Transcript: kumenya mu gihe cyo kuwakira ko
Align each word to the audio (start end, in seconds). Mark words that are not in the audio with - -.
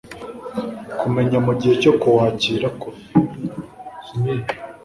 kumenya 0.99 1.37
mu 1.45 1.53
gihe 1.59 1.73
cyo 1.83 1.93
kuwakira 1.99 2.67
ko 2.81 2.87